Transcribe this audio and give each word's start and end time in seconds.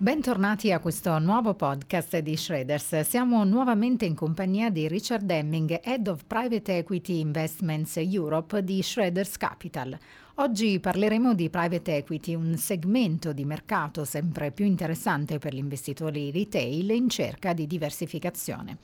Bentornati 0.00 0.70
a 0.70 0.78
questo 0.78 1.18
nuovo 1.18 1.54
podcast 1.54 2.18
di 2.18 2.36
Shredders. 2.36 3.00
Siamo 3.00 3.42
nuovamente 3.42 4.04
in 4.04 4.14
compagnia 4.14 4.70
di 4.70 4.86
Richard 4.86 5.28
Hemming, 5.28 5.80
Head 5.82 6.06
of 6.06 6.22
Private 6.24 6.76
Equity 6.76 7.18
Investments 7.18 7.96
Europe 7.96 8.62
di 8.62 8.80
Shredders 8.80 9.36
Capital. 9.36 9.98
Oggi 10.36 10.78
parleremo 10.78 11.34
di 11.34 11.50
private 11.50 11.96
equity, 11.96 12.36
un 12.36 12.56
segmento 12.56 13.32
di 13.32 13.44
mercato 13.44 14.04
sempre 14.04 14.52
più 14.52 14.66
interessante 14.66 15.38
per 15.38 15.52
gli 15.52 15.58
investitori 15.58 16.30
retail 16.30 16.90
in 16.90 17.08
cerca 17.08 17.52
di 17.52 17.66
diversificazione. 17.66 18.78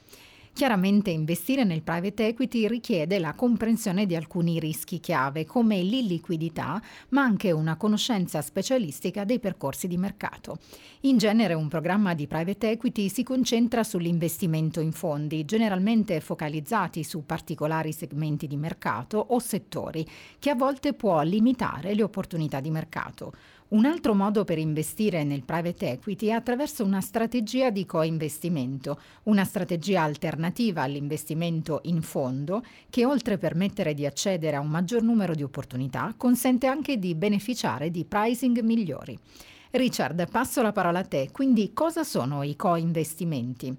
Chiaramente 0.55 1.11
investire 1.11 1.64
nel 1.64 1.82
private 1.82 2.29
equity 2.29 2.68
richiede 2.68 3.18
la 3.18 3.34
comprensione 3.34 4.07
di 4.07 4.14
alcuni 4.14 4.61
rischi 4.61 5.00
chiave 5.00 5.45
come 5.45 5.82
l'illiquidità, 5.82 6.80
ma 7.09 7.23
anche 7.23 7.50
una 7.50 7.75
conoscenza 7.77 8.40
specialistica 8.40 9.25
dei 9.25 9.40
percorsi 9.40 9.89
di 9.89 9.96
mercato. 9.96 10.59
In 11.00 11.18
genere 11.18 11.54
un 11.54 11.67
programma 11.67 12.14
di 12.14 12.29
private 12.29 12.71
equity 12.71 13.09
si 13.09 13.25
concentra 13.25 13.82
sull'investimento 13.82 14.79
in 14.79 14.93
fondi, 14.93 15.45
generalmente 15.45 16.21
focalizzati 16.21 17.03
su 17.03 17.26
particolari 17.26 17.93
segmenti 17.93 18.46
di 18.46 18.57
mercato 18.57 19.18
o 19.18 19.40
settori, 19.40 20.07
che 20.39 20.50
a 20.50 20.54
volte 20.54 20.93
può 20.93 21.21
limitare 21.23 21.95
le 21.95 22.04
opportunità 22.04 22.61
di 22.61 22.71
mercato. 22.71 23.32
Un 23.67 23.86
altro 23.86 24.14
modo 24.14 24.45
per 24.45 24.59
investire 24.59 25.25
nel 25.25 25.43
private 25.43 25.93
equity 25.93 26.27
è 26.27 26.32
attraverso 26.32 26.85
una 26.85 27.00
strategia 27.00 27.71
di 27.71 27.87
co-investimento, 27.87 29.00
una 29.25 29.45
strategia 29.45 30.03
alternativa 30.03 30.82
all'investimento 30.82 31.81
in 31.85 32.03
fondo 32.03 32.62
che 32.91 33.05
oltre 33.05 33.34
a 33.34 33.39
permettere 33.39 33.95
di 33.95 34.05
accedere 34.05 34.56
a 34.56 34.61
un 34.61 34.69
maggior 34.69 35.03
numero 35.03 35.34
di 35.34 35.42
opportunità, 35.42 36.14
consente 36.17 36.67
anche 36.67 36.98
di 36.98 37.14
beneficiare 37.14 37.91
di 37.91 38.05
pricing 38.05 38.61
migliori. 38.61 39.19
Richard, 39.70 40.31
passo 40.31 40.62
la 40.62 40.73
parola 40.73 41.01
a 41.01 41.05
te, 41.05 41.31
quindi 41.33 41.73
cosa 41.73 42.05
sono 42.05 42.43
i 42.43 42.55
co-investimenti? 42.55 43.77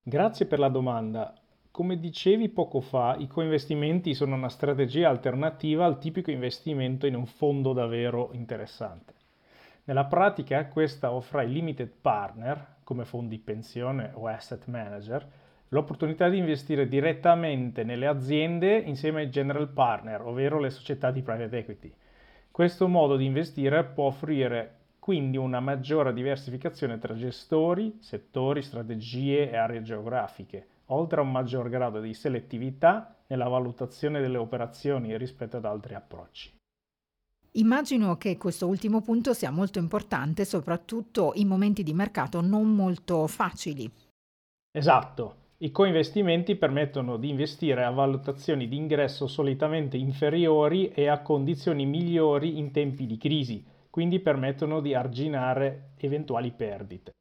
Grazie 0.00 0.46
per 0.46 0.58
la 0.58 0.68
domanda. 0.68 1.34
Come 1.74 1.98
dicevi 1.98 2.50
poco 2.50 2.78
fa, 2.78 3.16
i 3.18 3.26
co-investimenti 3.26 4.14
sono 4.14 4.36
una 4.36 4.48
strategia 4.48 5.08
alternativa 5.08 5.84
al 5.84 5.98
tipico 5.98 6.30
investimento 6.30 7.04
in 7.04 7.16
un 7.16 7.26
fondo 7.26 7.72
davvero 7.72 8.30
interessante. 8.30 9.14
Nella 9.82 10.04
pratica 10.04 10.68
questa 10.68 11.10
offre 11.10 11.40
ai 11.40 11.52
limited 11.52 11.90
partner, 12.00 12.76
come 12.84 13.04
fondi 13.04 13.40
pensione 13.40 14.12
o 14.14 14.28
asset 14.28 14.66
manager, 14.66 15.28
l'opportunità 15.70 16.28
di 16.28 16.38
investire 16.38 16.86
direttamente 16.86 17.82
nelle 17.82 18.06
aziende 18.06 18.76
insieme 18.76 19.22
ai 19.22 19.30
general 19.30 19.68
partner, 19.68 20.20
ovvero 20.20 20.60
le 20.60 20.70
società 20.70 21.10
di 21.10 21.22
private 21.22 21.58
equity. 21.58 21.92
Questo 22.52 22.86
modo 22.86 23.16
di 23.16 23.24
investire 23.24 23.82
può 23.82 24.04
offrire 24.04 24.76
quindi 25.00 25.38
una 25.38 25.58
maggiore 25.58 26.12
diversificazione 26.12 26.98
tra 26.98 27.16
gestori, 27.16 27.96
settori, 27.98 28.62
strategie 28.62 29.50
e 29.50 29.56
aree 29.56 29.82
geografiche, 29.82 30.68
oltre 30.86 31.20
a 31.20 31.22
un 31.22 31.30
maggior 31.30 31.68
grado 31.68 32.00
di 32.00 32.14
selettività 32.14 33.16
nella 33.26 33.48
valutazione 33.48 34.20
delle 34.20 34.38
operazioni 34.38 35.16
rispetto 35.16 35.56
ad 35.56 35.64
altri 35.64 35.94
approcci. 35.94 36.52
Immagino 37.52 38.16
che 38.16 38.36
questo 38.36 38.66
ultimo 38.66 39.00
punto 39.00 39.32
sia 39.32 39.50
molto 39.50 39.78
importante, 39.78 40.44
soprattutto 40.44 41.32
in 41.36 41.46
momenti 41.46 41.84
di 41.84 41.94
mercato 41.94 42.40
non 42.40 42.74
molto 42.74 43.26
facili. 43.28 43.90
Esatto. 44.72 45.42
I 45.58 45.70
coinvestimenti 45.70 46.56
permettono 46.56 47.16
di 47.16 47.28
investire 47.28 47.84
a 47.84 47.90
valutazioni 47.90 48.66
di 48.66 48.76
ingresso 48.76 49.28
solitamente 49.28 49.96
inferiori 49.96 50.88
e 50.88 51.06
a 51.06 51.22
condizioni 51.22 51.86
migliori 51.86 52.58
in 52.58 52.72
tempi 52.72 53.06
di 53.06 53.16
crisi, 53.16 53.64
quindi 53.88 54.18
permettono 54.18 54.80
di 54.80 54.92
arginare 54.92 55.92
eventuali 55.96 56.50
perdite. 56.50 57.12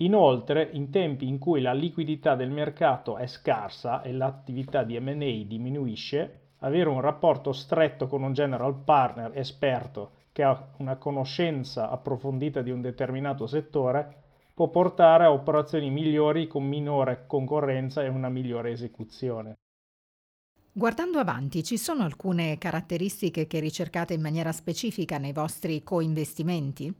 Inoltre, 0.00 0.68
in 0.72 0.90
tempi 0.90 1.26
in 1.26 1.38
cui 1.38 1.60
la 1.60 1.72
liquidità 1.72 2.36
del 2.36 2.50
mercato 2.50 3.16
è 3.16 3.26
scarsa 3.26 4.02
e 4.02 4.12
l'attività 4.12 4.84
di 4.84 4.98
M&A 4.98 5.44
diminuisce, 5.44 6.52
avere 6.58 6.88
un 6.88 7.00
rapporto 7.00 7.52
stretto 7.52 8.06
con 8.06 8.22
un 8.22 8.32
general 8.32 8.76
partner 8.76 9.36
esperto 9.36 10.12
che 10.30 10.44
ha 10.44 10.70
una 10.78 10.96
conoscenza 10.96 11.90
approfondita 11.90 12.62
di 12.62 12.70
un 12.70 12.80
determinato 12.80 13.48
settore 13.48 14.22
può 14.54 14.68
portare 14.68 15.24
a 15.24 15.32
operazioni 15.32 15.90
migliori 15.90 16.46
con 16.46 16.64
minore 16.64 17.24
concorrenza 17.26 18.02
e 18.02 18.08
una 18.08 18.28
migliore 18.28 18.72
esecuzione. 18.72 19.54
Guardando 20.72 21.18
avanti, 21.18 21.64
ci 21.64 21.76
sono 21.76 22.04
alcune 22.04 22.56
caratteristiche 22.58 23.48
che 23.48 23.58
ricercate 23.58 24.14
in 24.14 24.20
maniera 24.20 24.52
specifica 24.52 25.18
nei 25.18 25.32
vostri 25.32 25.82
co-investimenti? 25.82 26.92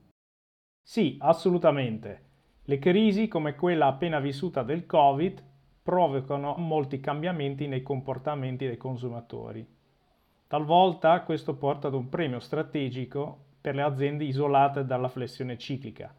Sì, 0.83 1.17
assolutamente. 1.21 2.28
Le 2.69 2.79
crisi 2.79 3.29
come 3.29 3.55
quella 3.55 3.87
appena 3.87 4.21
vissuta 4.21 4.63
del 4.63 4.85
Covid 4.85 5.43
provocano 5.83 6.55
molti 6.59 7.01
cambiamenti 7.01 7.67
nei 7.67 7.83
comportamenti 7.83 8.67
dei 8.67 8.77
consumatori. 8.77 9.67
Talvolta 10.47 11.23
questo 11.23 11.57
porta 11.57 11.87
ad 11.89 11.95
un 11.95 12.11
premio 12.11 12.41
strategico 12.41 13.45
per 13.59 13.75
le 13.75 13.81
aziende 13.81 14.25
isolate 14.25 14.85
dalla 14.85 15.09
flessione 15.09 15.57
ciclica. 15.57 16.15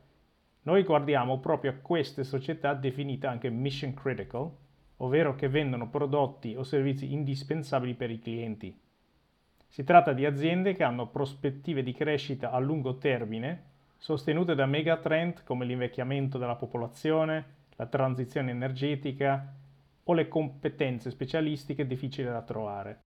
Noi 0.64 0.82
guardiamo 0.82 1.38
proprio 1.38 1.70
a 1.70 1.76
queste 1.76 2.24
società 2.24 2.74
definite 2.74 3.28
anche 3.28 3.52
mission 3.52 3.94
critical, 3.94 4.50
ovvero 4.98 5.36
che 5.36 5.50
vendono 5.50 5.88
prodotti 5.88 6.56
o 6.56 6.64
servizi 6.64 7.14
indispensabili 7.14 7.94
per 7.94 8.10
i 8.10 8.18
clienti. 8.18 8.76
Si 9.68 9.84
tratta 9.84 10.14
di 10.14 10.26
aziende 10.26 10.74
che 10.74 10.82
hanno 10.82 11.10
prospettive 11.10 11.84
di 11.84 11.94
crescita 11.94 12.50
a 12.50 12.58
lungo 12.58 12.98
termine, 12.98 13.69
sostenute 14.00 14.56
da 14.56 14.66
megatrend 14.66 15.44
come 15.44 15.66
l'invecchiamento 15.66 16.40
della 16.40 16.56
popolazione, 16.56 17.58
la 17.76 17.86
transizione 17.86 18.50
energetica 18.50 19.54
o 20.06 20.14
le 20.14 20.28
competenze 20.28 21.12
specialistiche 21.12 21.86
difficili 21.86 22.28
da 22.28 22.42
trovare. 22.42 23.02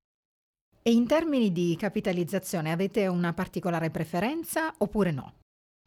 E 0.82 0.92
in 0.92 1.06
termini 1.06 1.52
di 1.52 1.76
capitalizzazione 1.78 2.72
avete 2.72 3.08
una 3.08 3.34
particolare 3.34 3.90
preferenza 3.90 4.74
oppure 4.78 5.12
no? 5.12 5.34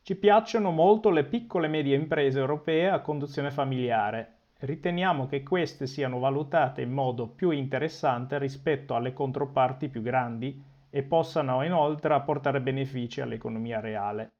Ci 0.02 0.16
piacciono 0.16 0.70
molto 0.70 1.08
le 1.08 1.24
piccole 1.24 1.66
e 1.66 1.70
medie 1.70 1.96
imprese 1.96 2.38
europee 2.38 2.90
a 2.90 3.00
conduzione 3.00 3.50
familiare 3.50 4.36
riteniamo 4.60 5.26
che 5.26 5.42
queste 5.42 5.86
siano 5.86 6.18
valutate 6.18 6.80
in 6.80 6.90
modo 6.90 7.26
più 7.28 7.50
interessante 7.50 8.38
rispetto 8.38 8.94
alle 8.94 9.12
controparti 9.12 9.88
più 9.88 10.00
grandi 10.00 10.62
e 10.88 11.02
possano 11.02 11.62
inoltre 11.62 12.14
apportare 12.14 12.60
benefici 12.60 13.20
all'economia 13.20 13.80
reale. 13.80 14.30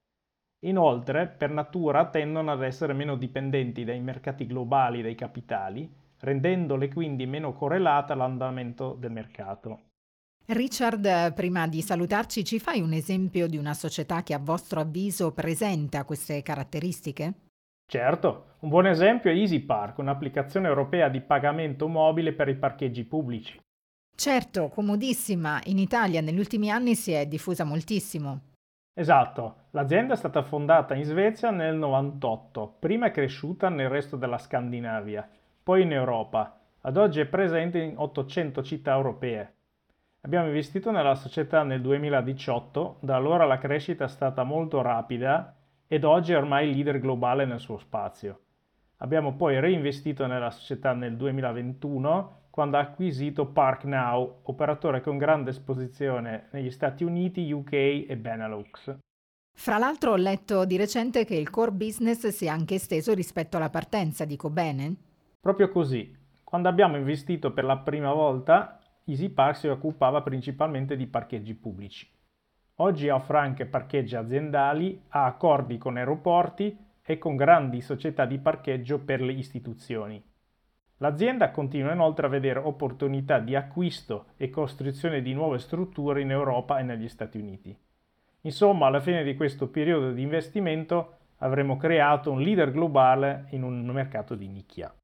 Inoltre, 0.66 1.26
per 1.28 1.50
natura 1.50 2.08
tendono 2.10 2.50
ad 2.52 2.62
essere 2.62 2.92
meno 2.92 3.16
dipendenti 3.16 3.84
dai 3.84 4.00
mercati 4.00 4.46
globali 4.46 5.00
dei 5.00 5.14
capitali, 5.14 5.88
rendendole 6.20 6.88
quindi 6.88 7.26
meno 7.26 7.52
correlate 7.52 8.12
all'andamento 8.12 8.96
del 8.98 9.12
mercato. 9.12 9.80
Richard, 10.46 11.34
prima 11.34 11.66
di 11.66 11.82
salutarci, 11.82 12.44
ci 12.44 12.58
fai 12.58 12.80
un 12.80 12.92
esempio 12.92 13.48
di 13.48 13.56
una 13.56 13.74
società 13.74 14.22
che 14.22 14.34
a 14.34 14.38
vostro 14.38 14.80
avviso 14.80 15.32
presenta 15.32 16.04
queste 16.04 16.42
caratteristiche? 16.42 17.34
Certo, 17.88 18.54
un 18.60 18.68
buon 18.68 18.86
esempio 18.86 19.30
è 19.30 19.34
EasyPark, 19.34 19.98
un'applicazione 19.98 20.68
europea 20.68 21.08
di 21.08 21.20
pagamento 21.20 21.88
mobile 21.88 22.32
per 22.32 22.48
i 22.48 22.56
parcheggi 22.56 23.04
pubblici. 23.04 23.60
Certo, 24.16 24.68
comodissima. 24.68 25.60
In 25.64 25.78
Italia 25.78 26.20
negli 26.20 26.38
ultimi 26.38 26.70
anni 26.70 26.94
si 26.94 27.12
è 27.12 27.26
diffusa 27.26 27.64
moltissimo. 27.64 28.54
Esatto, 28.98 29.66
l'azienda 29.72 30.14
è 30.14 30.16
stata 30.16 30.40
fondata 30.40 30.94
in 30.94 31.04
Svezia 31.04 31.50
nel 31.50 31.76
98, 31.76 32.76
prima 32.78 33.08
è 33.08 33.10
cresciuta 33.10 33.68
nel 33.68 33.90
resto 33.90 34.16
della 34.16 34.38
Scandinavia, 34.38 35.28
poi 35.62 35.82
in 35.82 35.92
Europa. 35.92 36.58
Ad 36.80 36.96
oggi 36.96 37.20
è 37.20 37.26
presente 37.26 37.78
in 37.78 37.92
800 37.94 38.62
città 38.62 38.94
europee. 38.94 39.52
Abbiamo 40.22 40.46
investito 40.46 40.92
nella 40.92 41.14
società 41.14 41.62
nel 41.62 41.82
2018, 41.82 42.96
da 43.00 43.16
allora 43.16 43.44
la 43.44 43.58
crescita 43.58 44.04
è 44.06 44.08
stata 44.08 44.44
molto 44.44 44.80
rapida 44.80 45.54
ed 45.86 46.02
oggi 46.02 46.32
è 46.32 46.38
ormai 46.38 46.72
leader 46.72 46.98
globale 46.98 47.44
nel 47.44 47.60
suo 47.60 47.76
spazio. 47.76 48.40
Abbiamo 49.00 49.34
poi 49.34 49.60
reinvestito 49.60 50.26
nella 50.26 50.50
società 50.50 50.94
nel 50.94 51.18
2021 51.18 52.44
quando 52.56 52.78
ha 52.78 52.80
acquisito 52.80 53.44
ParkNow, 53.44 54.40
operatore 54.44 55.02
con 55.02 55.18
grande 55.18 55.50
esposizione 55.50 56.48
negli 56.52 56.70
Stati 56.70 57.04
Uniti, 57.04 57.52
UK 57.52 57.72
e 58.08 58.16
Benelux. 58.16 58.96
Fra 59.52 59.76
l'altro 59.76 60.12
ho 60.12 60.16
letto 60.16 60.64
di 60.64 60.78
recente 60.78 61.26
che 61.26 61.34
il 61.34 61.50
core 61.50 61.72
business 61.72 62.28
si 62.28 62.46
è 62.46 62.48
anche 62.48 62.76
esteso 62.76 63.12
rispetto 63.12 63.58
alla 63.58 63.68
partenza, 63.68 64.24
dico 64.24 64.48
bene? 64.48 64.96
Proprio 65.38 65.68
così. 65.68 66.10
Quando 66.42 66.70
abbiamo 66.70 66.96
investito 66.96 67.52
per 67.52 67.64
la 67.64 67.76
prima 67.76 68.14
volta, 68.14 68.80
EasyPark 69.04 69.56
si 69.56 69.68
occupava 69.68 70.22
principalmente 70.22 70.96
di 70.96 71.06
parcheggi 71.06 71.52
pubblici. 71.52 72.10
Oggi 72.76 73.10
offre 73.10 73.36
anche 73.36 73.66
parcheggi 73.66 74.16
aziendali, 74.16 74.98
ha 75.08 75.26
accordi 75.26 75.76
con 75.76 75.98
aeroporti 75.98 76.74
e 77.04 77.18
con 77.18 77.36
grandi 77.36 77.82
società 77.82 78.24
di 78.24 78.38
parcheggio 78.38 78.98
per 79.00 79.20
le 79.20 79.32
istituzioni. 79.32 80.24
L'azienda 80.98 81.50
continua 81.50 81.92
inoltre 81.92 82.26
a 82.26 82.30
vedere 82.30 82.58
opportunità 82.58 83.38
di 83.38 83.54
acquisto 83.54 84.26
e 84.36 84.48
costruzione 84.48 85.20
di 85.20 85.34
nuove 85.34 85.58
strutture 85.58 86.22
in 86.22 86.30
Europa 86.30 86.78
e 86.78 86.82
negli 86.82 87.08
Stati 87.08 87.36
Uniti. 87.36 87.76
Insomma, 88.42 88.86
alla 88.86 89.00
fine 89.00 89.22
di 89.22 89.34
questo 89.34 89.68
periodo 89.68 90.12
di 90.12 90.22
investimento 90.22 91.16
avremo 91.38 91.76
creato 91.76 92.30
un 92.30 92.40
leader 92.40 92.70
globale 92.70 93.46
in 93.50 93.62
un 93.62 93.84
mercato 93.86 94.34
di 94.34 94.48
nicchia. 94.48 94.94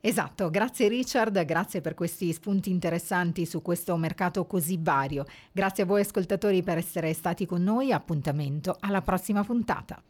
Esatto, 0.00 0.48
grazie 0.48 0.88
Richard, 0.88 1.44
grazie 1.44 1.80
per 1.80 1.94
questi 1.94 2.32
spunti 2.32 2.70
interessanti 2.70 3.46
su 3.46 3.62
questo 3.62 3.96
mercato 3.96 4.46
così 4.46 4.78
vario. 4.80 5.24
Grazie 5.52 5.82
a 5.84 5.86
voi 5.86 6.00
ascoltatori 6.00 6.62
per 6.62 6.78
essere 6.78 7.12
stati 7.12 7.46
con 7.46 7.62
noi, 7.62 7.92
appuntamento 7.92 8.76
alla 8.80 9.02
prossima 9.02 9.44
puntata. 9.44 10.00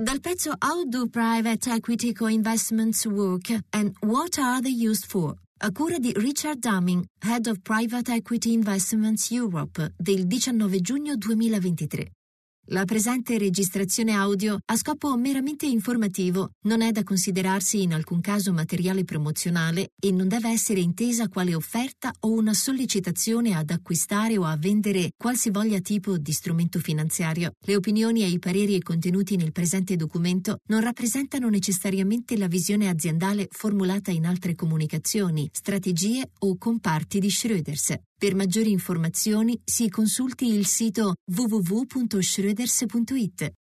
Dal 0.00 0.20
pezzo 0.20 0.54
How 0.60 0.84
do 0.86 1.08
private 1.08 1.68
equity 1.70 2.12
co-investments 2.12 3.04
work 3.04 3.50
and 3.70 3.96
what 4.00 4.38
are 4.38 4.60
they 4.60 4.70
used 4.70 5.06
for? 5.06 5.34
A 5.60 5.72
cura 5.72 5.98
di 5.98 6.12
Richard 6.12 6.60
Dumming, 6.60 7.04
Head 7.20 7.48
of 7.48 7.58
Private 7.62 8.12
Equity 8.12 8.52
Investments 8.52 9.28
Europe, 9.32 9.92
del 9.96 10.24
19 10.24 10.80
giugno 10.80 11.16
2023. 11.16 12.17
La 12.70 12.84
presente 12.84 13.38
registrazione 13.38 14.12
audio 14.12 14.58
ha 14.62 14.76
scopo 14.76 15.16
meramente 15.16 15.64
informativo, 15.64 16.50
non 16.64 16.82
è 16.82 16.92
da 16.92 17.02
considerarsi 17.02 17.80
in 17.80 17.94
alcun 17.94 18.20
caso 18.20 18.52
materiale 18.52 19.04
promozionale 19.04 19.92
e 19.98 20.12
non 20.12 20.28
deve 20.28 20.50
essere 20.50 20.80
intesa 20.80 21.28
quale 21.28 21.54
offerta 21.54 22.12
o 22.20 22.30
una 22.30 22.52
sollecitazione 22.52 23.54
ad 23.54 23.70
acquistare 23.70 24.36
o 24.36 24.44
a 24.44 24.58
vendere 24.58 25.12
qualsivoglia 25.16 25.80
tipo 25.80 26.18
di 26.18 26.32
strumento 26.32 26.78
finanziario. 26.78 27.52
Le 27.58 27.74
opinioni 27.74 28.22
e 28.22 28.28
i 28.28 28.38
pareri 28.38 28.82
contenuti 28.82 29.36
nel 29.36 29.52
presente 29.52 29.96
documento 29.96 30.58
non 30.68 30.82
rappresentano 30.82 31.48
necessariamente 31.48 32.36
la 32.36 32.48
visione 32.48 32.90
aziendale 32.90 33.48
formulata 33.50 34.10
in 34.10 34.26
altre 34.26 34.54
comunicazioni, 34.54 35.48
strategie 35.52 36.32
o 36.40 36.58
comparti 36.58 37.18
di 37.18 37.30
Schröders. 37.30 37.94
Per 38.18 38.34
maggiori 38.34 38.72
informazioni 38.72 39.60
si 39.64 39.88
consulti 39.88 40.52
il 40.52 40.66
sito 40.66 41.14
www.schröders.it. 41.24 43.52